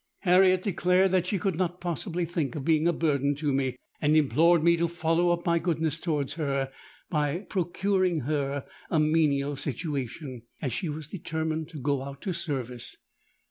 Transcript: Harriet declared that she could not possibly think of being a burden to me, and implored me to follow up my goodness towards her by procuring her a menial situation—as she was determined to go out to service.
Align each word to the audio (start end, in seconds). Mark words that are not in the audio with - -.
Harriet 0.21 0.63
declared 0.63 1.11
that 1.11 1.27
she 1.27 1.37
could 1.37 1.55
not 1.59 1.79
possibly 1.79 2.25
think 2.25 2.55
of 2.55 2.65
being 2.65 2.87
a 2.87 2.91
burden 2.91 3.35
to 3.35 3.53
me, 3.53 3.75
and 4.01 4.15
implored 4.15 4.63
me 4.63 4.75
to 4.75 4.87
follow 4.87 5.31
up 5.31 5.45
my 5.45 5.59
goodness 5.59 5.99
towards 5.99 6.33
her 6.33 6.71
by 7.11 7.37
procuring 7.41 8.21
her 8.21 8.65
a 8.89 8.99
menial 8.99 9.55
situation—as 9.55 10.73
she 10.73 10.89
was 10.89 11.07
determined 11.07 11.69
to 11.69 11.77
go 11.77 12.01
out 12.01 12.19
to 12.19 12.33
service. 12.33 12.95